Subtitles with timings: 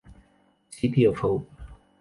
[0.71, 1.47] City Of Hope.